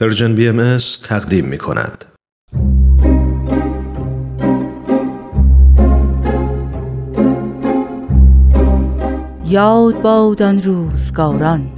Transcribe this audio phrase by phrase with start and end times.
[0.00, 2.04] پرژن بی ام تقدیم می کند.
[9.46, 11.75] یاد باد روزگاران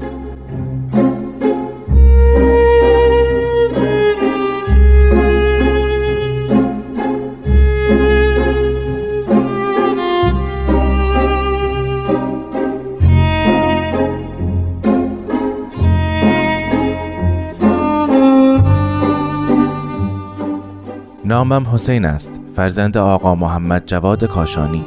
[21.38, 24.84] نامم حسین است فرزند آقا محمد جواد کاشانی.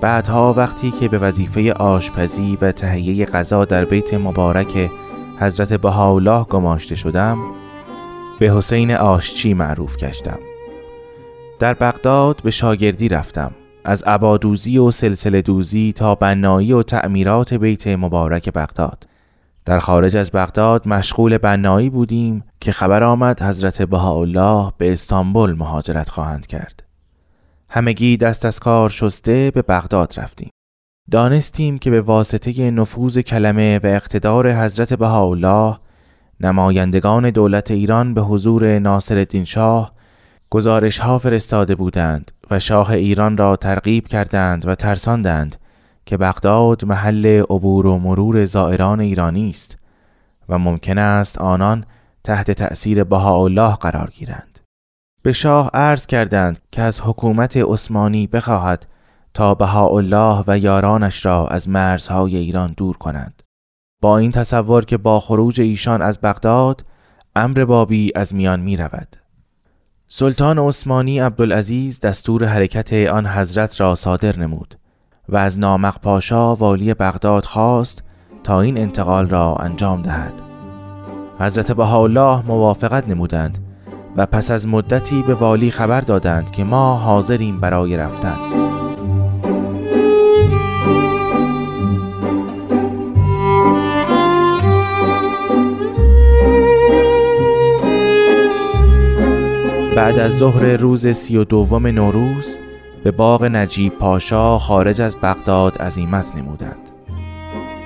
[0.00, 4.90] بعدها وقتی که به وظیفه آشپزی و تهیه غذا در بیت مبارک
[5.38, 7.38] حضرت بهاءالله گماشته شدم
[8.38, 10.38] به حسین آشچی معروف گشتم.
[11.58, 13.50] در بغداد به شاگردی رفتم
[13.84, 19.06] از عبادوزی و سلسله دوزی تا بنایی و تعمیرات بیت مبارک بغداد.
[19.68, 26.08] در خارج از بغداد مشغول بنایی بودیم که خبر آمد حضرت بهاءالله به استانبول مهاجرت
[26.08, 26.84] خواهند کرد.
[27.68, 30.50] همگی دست از کار شسته به بغداد رفتیم.
[31.10, 35.78] دانستیم که به واسطه نفوذ کلمه و اقتدار حضرت بهاءالله
[36.40, 39.90] نمایندگان دولت ایران به حضور ناصر شاه
[40.50, 45.56] گزارش ها فرستاده بودند و شاه ایران را ترغیب کردند و ترساندند
[46.08, 49.78] که بغداد محل عبور و مرور زائران ایرانی است
[50.48, 51.84] و ممکن است آنان
[52.24, 54.58] تحت تأثیر بهاءالله قرار گیرند.
[55.22, 58.86] به شاه عرض کردند که از حکومت عثمانی بخواهد
[59.34, 63.42] تا بهاءالله و یارانش را از مرزهای ایران دور کنند.
[64.02, 66.84] با این تصور که با خروج ایشان از بغداد
[67.36, 69.16] امر بابی از میان می رود.
[70.06, 74.74] سلطان عثمانی عبدالعزیز دستور حرکت آن حضرت را صادر نمود.
[75.28, 78.02] و از نامق پاشا والی بغداد خواست
[78.44, 80.32] تا این انتقال را انجام دهد.
[81.38, 83.58] حضرت بهاءالله موافقت نمودند
[84.16, 88.36] و پس از مدتی به والی خبر دادند که ما حاضریم برای رفتن.
[99.96, 102.58] بعد از ظهر روز سی و دوم نوروز
[103.04, 106.90] به باغ نجیب پاشا خارج از بغداد عظیمت نمودند.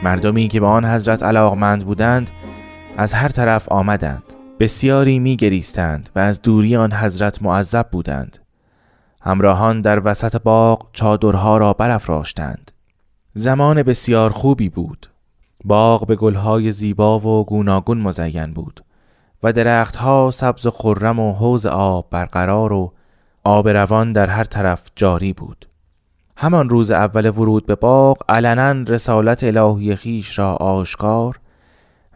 [0.03, 2.31] مردمی که به آن حضرت علاقمند بودند
[2.97, 4.23] از هر طرف آمدند
[4.61, 8.39] بسیاری می گریستند و از دوری آن حضرت معذب بودند.
[9.23, 12.71] همراهان در وسط باغ چادرها را برافراشتند.
[13.35, 15.11] زمان بسیار خوبی بود.
[15.65, 18.85] باغ به گلهای زیبا و گوناگون مزین بود
[19.43, 22.93] و درختها سبز و خرم و حوز آب برقرار و
[23.45, 25.69] آب روان در هر طرف جاری بود.
[26.37, 31.41] همان روز اول ورود به باغ علنا رسالت الهی خیش را آشکار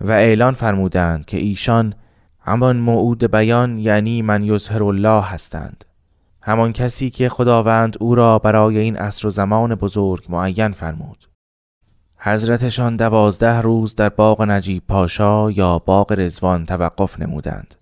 [0.01, 1.95] و اعلان فرمودند که ایشان
[2.41, 5.85] همان موعود بیان یعنی من یظهر الله هستند.
[6.43, 11.29] همان کسی که خداوند او را برای این عصر و زمان بزرگ معین فرمود.
[12.19, 17.75] حضرتشان دوازده روز در باغ نجیب پاشا یا باغ رزوان توقف نمودند.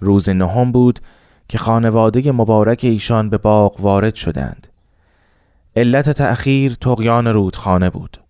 [0.00, 1.00] روز نهم بود
[1.48, 4.66] که خانواده مبارک ایشان به باغ وارد شدند.
[5.76, 8.20] علت تأخیر تقیان رودخانه بود.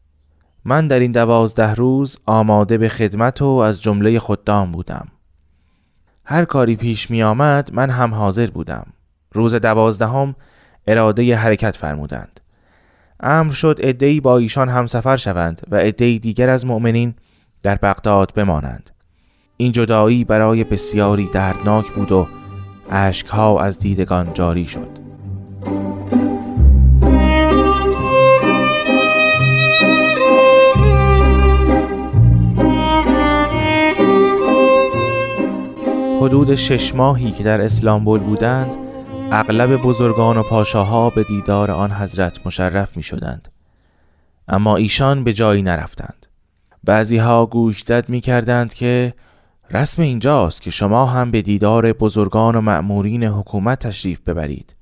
[0.65, 5.09] من در این دوازده روز آماده به خدمت و از جمله خدام بودم.
[6.25, 8.87] هر کاری پیش می آمد من هم حاضر بودم.
[9.33, 10.35] روز دوازدهم
[10.87, 12.41] اراده حرکت فرمودند.
[13.21, 17.15] امر شد ادهی با ایشان همسفر شوند و ادهی دیگر از مؤمنین
[17.63, 18.91] در بغداد بمانند.
[19.57, 22.29] این جدایی برای بسیاری دردناک بود و
[22.91, 24.89] ها از دیدگان جاری شد.
[36.21, 38.77] حدود شش ماهی که در اسلامبول بودند
[39.33, 43.49] اغلب بزرگان و پاشاها به دیدار آن حضرت مشرف می شدند
[44.49, 46.27] اما ایشان به جایی نرفتند.
[46.85, 49.15] بعضی ها گوش زد می کردند که
[49.71, 54.77] رسم اینجاست که شما هم به دیدار بزرگان و مأمورین حکومت تشریف ببرید.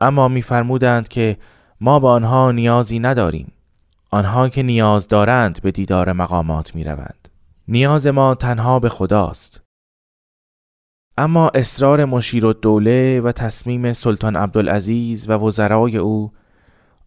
[0.00, 1.36] اما میفرمودند که
[1.80, 3.52] ما به آنها نیازی نداریم.
[4.10, 7.28] آنها که نیاز دارند به دیدار مقامات می روند.
[7.68, 9.62] نیاز ما تنها به خداست.
[11.18, 16.32] اما اصرار مشیر و دوله و تصمیم سلطان عبدالعزیز و وزرای او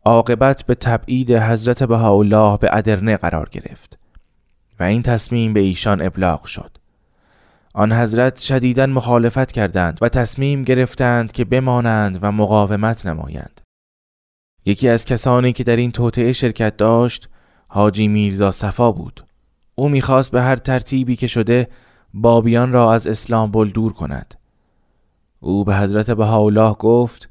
[0.05, 4.02] عاقبت به تبعید حضرت بهاءالله به ادرنه قرار گرفت.
[4.83, 6.77] این تصمیم به ایشان ابلاغ شد.
[7.73, 13.61] آن حضرت شدیدا مخالفت کردند و تصمیم گرفتند که بمانند و مقاومت نمایند.
[14.65, 17.29] یکی از کسانی که در این توطعه شرکت داشت
[17.67, 19.25] حاجی میرزا صفا بود.
[19.75, 21.67] او می‌خواست به هر ترتیبی که شده
[22.13, 24.35] بابیان را از اسلام دور کند.
[25.39, 27.29] او به حضرت بهاءالله گفت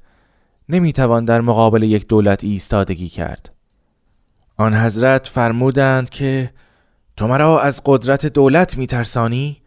[0.69, 3.53] نمی‌توان در مقابل یک دولت ایستادگی کرد.
[4.57, 6.51] آن حضرت فرمودند که
[7.17, 9.62] تو مرا از قدرت دولت میترسانی؟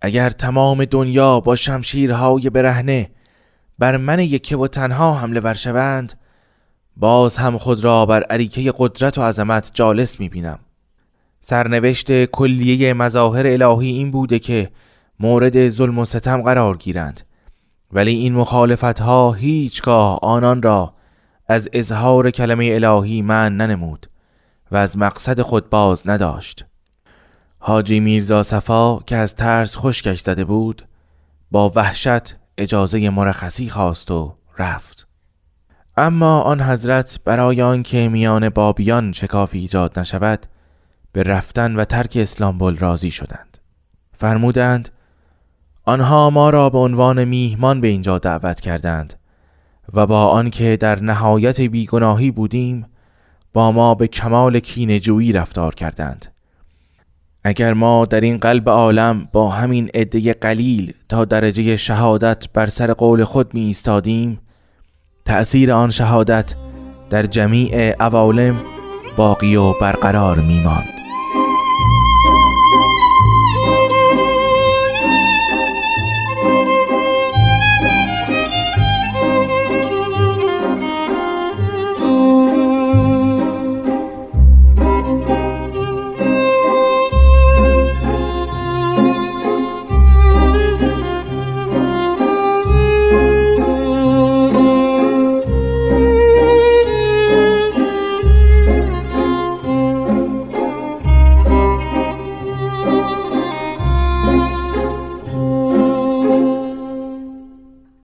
[0.00, 3.10] اگر تمام دنیا با شمشیرهای برهنه
[3.78, 6.12] بر من یکه و تنها حمله ور شوند
[6.96, 10.58] باز هم خود را بر عریکه قدرت و عظمت جالس می‌بینم.
[11.40, 14.70] سرنوشت کلیه مظاهر الهی این بوده که
[15.20, 17.20] مورد ظلم و ستم قرار گیرند
[17.92, 20.94] ولی این مخالفت ها هیچگاه آنان را
[21.48, 24.06] از اظهار کلمه الهی من ننمود.
[24.72, 26.64] و از مقصد خود باز نداشت.
[27.58, 30.88] حاجی میرزا صفا که از ترس خشکش زده بود
[31.50, 35.06] با وحشت اجازه مرخصی خواست و رفت.
[35.96, 40.46] اما آن حضرت برای آنکه میان بابیان شکافی ایجاد نشود
[41.12, 43.58] به رفتن و ترک اسلامبول راضی شدند.
[44.12, 44.88] فرمودند
[45.84, 49.14] آنها ما را به عنوان میهمان به اینجا دعوت کردند
[49.92, 52.86] و با آنکه در نهایت بیگناهی بودیم
[53.52, 56.26] با ما به کمال کینجویی رفتار کردند.
[57.44, 62.92] اگر ما در این قلب عالم با همین عده قلیل تا درجه شهادت بر سر
[62.92, 64.40] قول خود می ایستادیم
[65.24, 66.54] تأثیر آن شهادت
[67.10, 68.62] در جمیع عوالم
[69.16, 70.99] باقی و برقرار می ماند